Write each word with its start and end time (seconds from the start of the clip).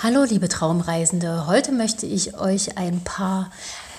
Hallo 0.00 0.22
liebe 0.22 0.48
Traumreisende, 0.48 1.48
heute 1.48 1.72
möchte 1.72 2.06
ich 2.06 2.38
euch 2.38 2.78
ein 2.78 3.02
paar 3.02 3.50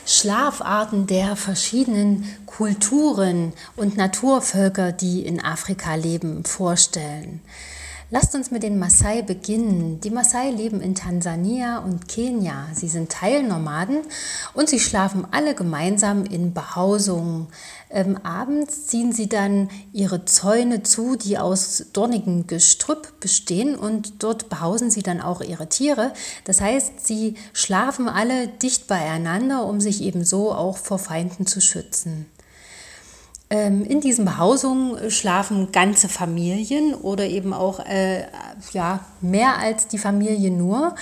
Schlafarten 0.06 1.08
der 1.08 1.36
verschiedenen 1.36 2.24
Kulturen 2.46 3.52
und 3.76 3.98
Naturvölker, 3.98 4.94
die 4.94 5.26
in 5.26 5.44
Afrika 5.44 5.96
leben, 5.96 6.46
vorstellen. 6.46 7.42
Lasst 8.12 8.34
uns 8.34 8.50
mit 8.50 8.64
den 8.64 8.80
Maasai 8.80 9.22
beginnen. 9.22 10.02
Die 10.02 10.10
Maasai 10.10 10.50
leben 10.50 10.82
in 10.82 10.96
Tansania 10.96 11.78
und 11.78 12.08
Kenia. 12.08 12.68
Sie 12.74 12.88
sind 12.88 13.12
Teilnomaden 13.12 14.00
und 14.56 14.68
sie 14.68 14.80
schlafen 14.80 15.28
alle 15.30 15.54
gemeinsam 15.54 16.26
in 16.26 16.52
Behausungen. 16.52 17.50
Ähm, 17.92 18.18
abends 18.24 18.88
ziehen 18.88 19.12
sie 19.12 19.30
dann 19.30 19.70
ihre 19.94 20.26
Zäune 20.26 20.82
zu, 20.82 21.18
die 21.18 21.38
aus 21.38 21.86
dornigem 21.94 22.48
Gestrüpp 22.48 23.20
bestehen 23.20 23.76
und 23.76 24.24
dort 24.24 24.50
behausen 24.50 24.90
sie 24.90 25.04
dann 25.04 25.22
auch 25.22 25.42
ihre 25.42 25.70
Tiere. 25.70 26.12
Das 26.46 26.62
heißt, 26.62 27.06
sie 27.06 27.36
schlafen 27.54 28.10
alle 28.10 28.48
dicht 28.48 28.88
beieinander, 28.88 29.68
um 29.68 29.80
sich 29.80 30.02
eben 30.02 30.26
so 30.26 30.52
auch 30.52 30.78
vor 30.78 30.98
Feinden 30.98 31.46
zu 31.46 31.62
schützen. 31.62 32.26
Ähm, 33.52 33.84
in 33.84 34.00
diesen 34.00 34.26
Behausungen 34.26 35.10
schlafen 35.10 35.72
ganze 35.72 36.08
Familien 36.08 36.94
oder 36.94 37.26
eben 37.26 37.52
auch 37.52 37.80
äh, 37.80 38.26
ja, 38.74 39.00
mehr 39.22 39.58
als 39.58 39.88
die 39.88 39.98
Familie 39.98 40.52
nur. 40.52 40.94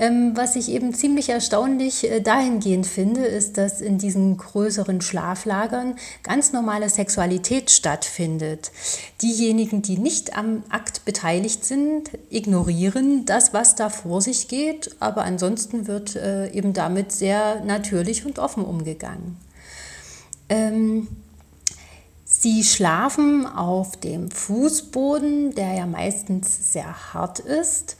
Ähm, 0.00 0.32
was 0.34 0.56
ich 0.56 0.68
eben 0.68 0.92
ziemlich 0.94 1.28
erstaunlich 1.28 2.10
äh, 2.10 2.20
dahingehend 2.20 2.88
finde, 2.88 3.20
ist, 3.24 3.56
dass 3.56 3.80
in 3.80 3.98
diesen 3.98 4.36
größeren 4.36 5.00
Schlaflagern 5.00 5.94
ganz 6.24 6.52
normale 6.52 6.88
Sexualität 6.88 7.70
stattfindet. 7.70 8.72
Diejenigen, 9.22 9.82
die 9.82 9.96
nicht 9.96 10.36
am 10.36 10.64
Akt 10.70 11.04
beteiligt 11.04 11.64
sind, 11.64 12.10
ignorieren 12.30 13.26
das, 13.26 13.54
was 13.54 13.76
da 13.76 13.90
vor 13.90 14.20
sich 14.20 14.48
geht, 14.48 14.96
aber 14.98 15.22
ansonsten 15.22 15.86
wird 15.86 16.16
äh, 16.16 16.50
eben 16.50 16.72
damit 16.72 17.12
sehr 17.12 17.62
natürlich 17.64 18.26
und 18.26 18.40
offen 18.40 18.64
umgegangen. 18.64 19.36
Ähm, 20.48 21.06
Sie 22.42 22.64
schlafen 22.64 23.46
auf 23.46 23.96
dem 23.96 24.28
Fußboden, 24.28 25.54
der 25.54 25.74
ja 25.74 25.86
meistens 25.86 26.72
sehr 26.72 27.14
hart 27.14 27.38
ist, 27.38 27.96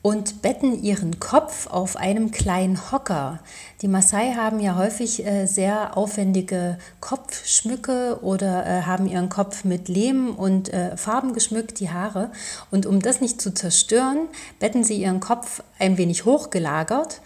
und 0.00 0.40
betten 0.40 0.82
ihren 0.82 1.20
Kopf 1.20 1.66
auf 1.66 1.96
einem 1.96 2.30
kleinen 2.30 2.90
Hocker. 2.90 3.40
Die 3.82 3.88
Maasai 3.88 4.32
haben 4.32 4.60
ja 4.60 4.76
häufig 4.76 5.26
äh, 5.26 5.44
sehr 5.44 5.94
aufwendige 5.94 6.78
Kopfschmücke 7.00 8.20
oder 8.22 8.64
äh, 8.64 8.82
haben 8.84 9.06
ihren 9.06 9.28
Kopf 9.28 9.62
mit 9.62 9.88
Lehm 9.88 10.36
und 10.36 10.72
äh, 10.72 10.96
Farben 10.96 11.34
geschmückt, 11.34 11.78
die 11.78 11.90
Haare. 11.90 12.32
Und 12.70 12.86
um 12.86 13.02
das 13.02 13.20
nicht 13.20 13.42
zu 13.42 13.52
zerstören, 13.52 14.28
betten 14.58 14.84
sie 14.84 14.96
ihren 14.96 15.20
Kopf 15.20 15.62
ein 15.78 15.98
wenig 15.98 16.24
hochgelagert. 16.24 17.20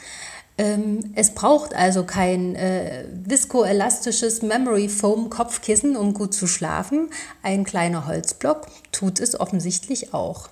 Ähm, 0.58 1.12
es 1.14 1.34
braucht 1.34 1.74
also 1.74 2.04
kein 2.04 2.54
äh, 2.54 3.04
viskoelastisches 3.12 4.42
Memory 4.42 4.88
Foam 4.88 5.28
Kopfkissen, 5.28 5.96
um 5.96 6.14
gut 6.14 6.32
zu 6.32 6.46
schlafen. 6.46 7.10
Ein 7.42 7.64
kleiner 7.64 8.06
Holzblock 8.06 8.66
tut 8.90 9.20
es 9.20 9.38
offensichtlich 9.38 10.14
auch. 10.14 10.48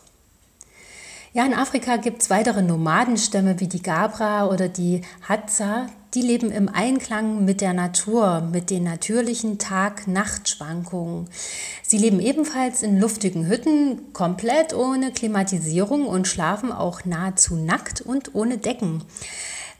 Ja, 1.33 1.45
in 1.45 1.55
Afrika 1.55 1.97
gibt 1.97 2.23
es 2.23 2.31
weitere 2.31 2.63
Nomadenstämme 2.63 3.59
wie 3.59 3.67
die 3.67 3.83
Gabra 3.83 4.47
oder 4.47 4.69
die 4.69 5.01
Hadza. 5.29 5.89
Die 6.15 6.23
leben 6.23 6.53
im 6.53 6.69
Einklang 6.69 7.45
mit 7.45 7.61
der 7.61 7.73
Natur, 7.73 8.41
mit 8.41 8.71
den 8.71 8.85
natürlichen 8.85 9.59
Tag-Nacht-Schwankungen. 9.59 11.29
Sie 11.83 11.99
leben 11.99 12.21
ebenfalls 12.21 12.85
in 12.85 13.01
luftigen 13.01 13.49
Hütten, 13.49 14.13
komplett 14.13 14.75
ohne 14.75 15.11
Klimatisierung 15.11 16.07
und 16.07 16.29
schlafen 16.29 16.71
auch 16.71 17.05
nahezu 17.05 17.57
nackt 17.57 18.01
und 18.01 18.37
ohne 18.37 18.59
Decken. 18.59 19.03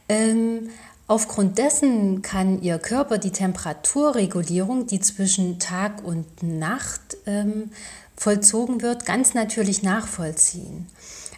Ähm, 0.07 0.69
aufgrund 1.07 1.57
dessen 1.57 2.21
kann 2.21 2.61
Ihr 2.61 2.79
Körper 2.79 3.17
die 3.17 3.31
Temperaturregulierung, 3.31 4.87
die 4.87 4.99
zwischen 4.99 5.59
Tag 5.59 6.03
und 6.03 6.43
Nacht 6.43 7.17
ähm, 7.25 7.71
vollzogen 8.15 8.81
wird, 8.81 9.05
ganz 9.05 9.33
natürlich 9.33 9.83
nachvollziehen. 9.83 10.87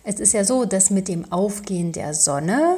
Es 0.03 0.19
ist 0.19 0.33
ja 0.33 0.43
so, 0.43 0.65
dass 0.65 0.89
mit 0.89 1.07
dem 1.07 1.31
Aufgehen 1.31 1.91
der 1.91 2.13
Sonne 2.13 2.77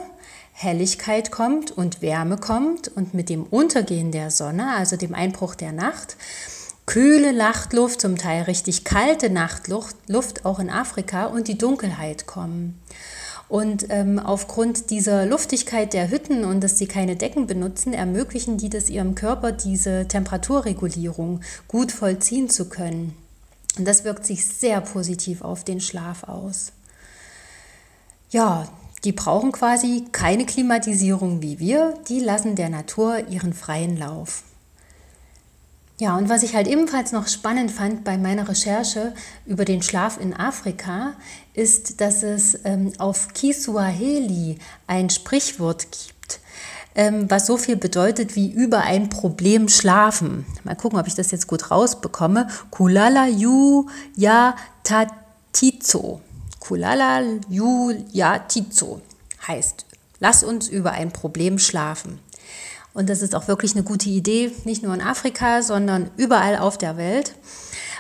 Helligkeit 0.51 1.31
kommt 1.31 1.72
und 1.72 2.01
Wärme 2.01 2.38
kommt 2.38 2.89
und 2.89 3.13
mit 3.13 3.29
dem 3.29 3.44
Untergehen 3.44 4.11
der 4.11 4.29
Sonne, 4.29 4.75
also 4.75 4.97
dem 4.97 5.13
Einbruch 5.13 5.55
der 5.55 5.72
Nacht, 5.72 6.17
kühle 6.85 7.33
Nachtluft, 7.33 8.01
zum 8.01 8.17
Teil 8.17 8.44
richtig 8.44 8.83
kalte 8.83 9.29
Nachtluft, 9.29 9.95
Luft 10.07 10.44
auch 10.45 10.59
in 10.59 10.69
Afrika 10.69 11.28
und 11.28 11.47
die 11.47 11.57
Dunkelheit 11.57 12.25
kommen. 12.25 12.81
Und 13.49 13.87
ähm, 13.89 14.19
aufgrund 14.19 14.91
dieser 14.91 15.25
Luftigkeit 15.25 15.93
der 15.93 16.11
Hütten 16.11 16.45
und 16.45 16.61
dass 16.61 16.77
sie 16.77 16.85
keine 16.85 17.15
Decken 17.15 17.47
benutzen, 17.47 17.93
ermöglichen 17.93 18.57
die 18.57 18.69
das 18.69 18.91
ihrem 18.91 19.15
Körper, 19.15 19.51
diese 19.51 20.07
Temperaturregulierung 20.07 21.41
gut 21.67 21.91
vollziehen 21.91 22.49
zu 22.49 22.69
können. 22.69 23.17
Und 23.77 23.87
das 23.87 24.03
wirkt 24.03 24.25
sich 24.25 24.45
sehr 24.45 24.81
positiv 24.81 25.41
auf 25.41 25.63
den 25.63 25.81
Schlaf 25.81 26.25
aus. 26.25 26.71
Ja, 28.29 28.67
die 29.03 29.13
brauchen 29.13 29.51
quasi 29.51 30.05
keine 30.11 30.45
Klimatisierung 30.45 31.41
wie 31.41 31.57
wir, 31.57 31.95
die 32.07 32.19
lassen 32.19 32.55
der 32.55 32.69
Natur 32.69 33.29
ihren 33.29 33.53
freien 33.53 33.97
Lauf. 33.97 34.43
Ja, 35.99 36.15
und 36.15 36.29
was 36.29 36.43
ich 36.43 36.55
halt 36.55 36.67
ebenfalls 36.67 37.11
noch 37.11 37.27
spannend 37.27 37.71
fand 37.71 38.05
bei 38.05 38.17
meiner 38.17 38.47
Recherche 38.47 39.13
über 39.45 39.65
den 39.65 39.81
Schlaf 39.81 40.17
in 40.17 40.33
Afrika, 40.33 41.13
ist, 41.53 41.99
dass 41.99 42.23
es 42.23 42.57
ähm, 42.63 42.93
auf 42.99 43.33
Kiswahili 43.33 44.59
ein 44.87 45.09
Sprichwort 45.09 45.87
gibt, 45.91 46.39
ähm, 46.95 47.29
was 47.29 47.47
so 47.47 47.57
viel 47.57 47.75
bedeutet 47.75 48.37
wie 48.37 48.49
über 48.49 48.83
ein 48.83 49.09
Problem 49.09 49.67
schlafen. 49.67 50.45
Mal 50.63 50.75
gucken, 50.75 50.97
ob 50.97 51.05
ich 51.05 51.15
das 51.15 51.31
jetzt 51.31 51.47
gut 51.47 51.69
rausbekomme. 51.69 52.47
Kulala 52.71 53.27
yu 53.27 53.89
ya 54.16 54.55
tatizo. 54.83 56.21
Kulala 56.61 57.23
yu 57.49 57.91
ya 58.13 58.39
tizo 58.39 59.01
heißt, 59.49 59.85
lass 60.19 60.43
uns 60.43 60.69
über 60.69 60.91
ein 60.91 61.11
Problem 61.11 61.59
schlafen. 61.59 62.19
Und 62.94 63.09
das 63.09 63.22
ist 63.22 63.35
auch 63.35 63.47
wirklich 63.47 63.73
eine 63.73 63.83
gute 63.83 64.09
Idee, 64.09 64.51
nicht 64.66 64.83
nur 64.83 64.94
in 64.94 65.01
Afrika, 65.01 65.61
sondern 65.61 66.09
überall 66.17 66.57
auf 66.57 66.77
der 66.77 66.97
Welt. 66.97 67.35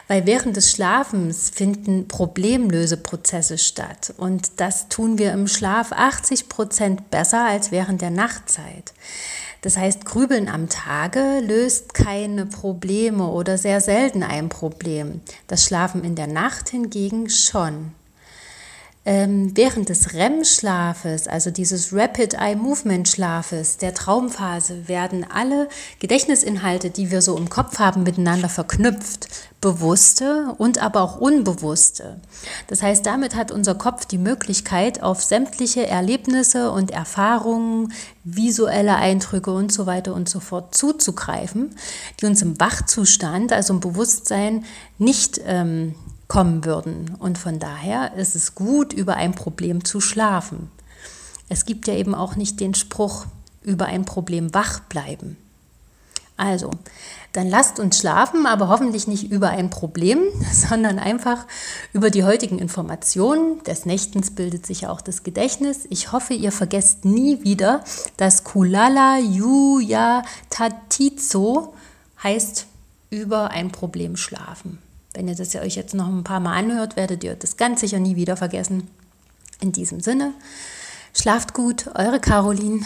Weil 0.07 0.25
während 0.25 0.57
des 0.57 0.71
Schlafens 0.71 1.51
finden 1.51 2.07
Problemlöseprozesse 2.07 3.59
statt. 3.59 4.13
Und 4.17 4.59
das 4.59 4.89
tun 4.89 5.19
wir 5.19 5.31
im 5.33 5.47
Schlaf 5.47 5.91
80 5.91 6.49
Prozent 6.49 7.11
besser 7.11 7.45
als 7.45 7.71
während 7.71 8.01
der 8.01 8.09
Nachtzeit. 8.09 8.93
Das 9.61 9.77
heißt, 9.77 10.05
Grübeln 10.05 10.47
am 10.47 10.69
Tage 10.69 11.41
löst 11.41 11.93
keine 11.93 12.45
Probleme 12.45 13.27
oder 13.27 13.57
sehr 13.57 13.81
selten 13.81 14.23
ein 14.23 14.49
Problem. 14.49 15.21
Das 15.47 15.63
Schlafen 15.65 16.03
in 16.03 16.15
der 16.15 16.27
Nacht 16.27 16.69
hingegen 16.69 17.29
schon 17.29 17.91
ähm, 19.09 19.57
während 19.57 19.89
des 19.89 20.13
REM-Schlafes, 20.13 21.27
also 21.27 21.49
dieses 21.49 21.91
Rapid 21.91 22.35
Eye 22.35 22.55
Movement 22.55 23.09
Schlafes, 23.09 23.77
der 23.77 23.95
Traumphase, 23.95 24.87
werden 24.87 25.25
alle 25.27 25.67
Gedächtnisinhalte, 25.97 26.91
die 26.91 27.09
wir 27.09 27.23
so 27.23 27.35
im 27.35 27.49
Kopf 27.49 27.79
haben, 27.79 28.03
miteinander 28.03 28.49
verknüpft. 28.49 29.27
Bewusste 29.61 30.53
und 30.59 30.77
aber 30.77 31.01
auch 31.01 31.19
unbewusste. 31.19 32.21
Das 32.67 32.83
heißt, 32.83 33.03
damit 33.03 33.35
hat 33.35 33.51
unser 33.51 33.73
Kopf 33.73 34.05
die 34.05 34.19
Möglichkeit, 34.19 35.01
auf 35.01 35.23
sämtliche 35.23 35.87
Erlebnisse 35.87 36.69
und 36.69 36.91
Erfahrungen, 36.91 37.91
visuelle 38.23 38.95
Eindrücke 38.95 39.51
und 39.51 39.71
so 39.71 39.87
weiter 39.87 40.13
und 40.13 40.29
so 40.29 40.39
fort 40.39 40.75
zuzugreifen, 40.75 41.75
die 42.21 42.27
uns 42.27 42.43
im 42.43 42.59
Wachzustand, 42.59 43.53
also 43.53 43.73
im 43.73 43.79
Bewusstsein, 43.79 44.65
nicht 44.99 45.41
ähm, 45.47 45.95
kommen 46.29 46.63
würden. 46.63 47.17
Und 47.19 47.37
von 47.37 47.59
daher 47.59 48.13
ist 48.13 48.37
es 48.37 48.55
gut, 48.55 48.93
über 48.93 49.17
ein 49.17 49.33
Problem 49.33 49.83
zu 49.83 49.99
schlafen. 49.99 50.71
Es 51.49 51.65
gibt 51.65 51.87
ja 51.87 51.95
eben 51.95 52.15
auch 52.15 52.37
nicht 52.37 52.61
den 52.61 52.75
Spruch, 52.75 53.25
über 53.61 53.87
ein 53.87 54.05
Problem 54.05 54.53
wach 54.53 54.79
bleiben. 54.81 55.35
Also, 56.37 56.71
dann 57.33 57.49
lasst 57.49 57.79
uns 57.79 57.99
schlafen, 57.99 58.45
aber 58.45 58.69
hoffentlich 58.69 59.07
nicht 59.07 59.29
über 59.29 59.49
ein 59.49 59.69
Problem, 59.69 60.19
sondern 60.53 60.97
einfach 60.99 61.45
über 61.91 62.09
die 62.09 62.23
heutigen 62.23 62.59
Informationen. 62.59 63.61
Des 63.63 63.85
Nächtens 63.85 64.31
bildet 64.31 64.65
sich 64.65 64.87
auch 64.87 65.01
das 65.01 65.23
Gedächtnis. 65.23 65.85
Ich 65.89 66.13
hoffe, 66.13 66.35
ihr 66.35 66.53
vergesst 66.53 67.03
nie 67.03 67.43
wieder, 67.43 67.83
dass 68.15 68.45
Kulala 68.45 69.17
Yuya 69.17 70.23
Tatizo 70.49 71.73
heißt 72.23 72.67
über 73.09 73.49
ein 73.49 73.71
Problem 73.71 74.15
schlafen. 74.15 74.77
Wenn 75.19 75.27
ihr 75.27 75.35
das 75.35 75.51
ja 75.51 75.59
euch 75.59 75.75
jetzt 75.75 75.93
noch 75.93 76.07
ein 76.07 76.23
paar 76.23 76.39
Mal 76.39 76.53
anhört, 76.53 76.95
werdet 76.95 77.25
ihr 77.25 77.35
das 77.35 77.57
ganz 77.57 77.81
sicher 77.81 77.99
nie 77.99 78.15
wieder 78.15 78.37
vergessen. 78.37 78.87
In 79.59 79.73
diesem 79.73 79.99
Sinne, 79.99 80.31
schlaft 81.13 81.53
gut, 81.53 81.87
eure 81.93 82.21
Caroline. 82.21 82.85